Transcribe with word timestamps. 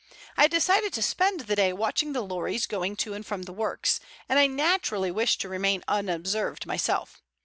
I 0.35 0.41
had 0.41 0.49
decided 0.49 0.93
to 0.93 1.03
spend 1.03 1.41
the 1.41 1.55
day 1.55 1.71
watching 1.71 2.11
the 2.11 2.23
lorries 2.23 2.65
going 2.65 2.95
to 2.95 3.13
and 3.13 3.23
from 3.23 3.43
the 3.43 3.53
works, 3.53 3.99
and 4.27 4.39
I 4.39 4.47
naturally 4.47 5.11
wished 5.11 5.39
to 5.41 5.47
remain 5.47 5.83
unobserved 5.87 6.65
myself. 6.65 7.21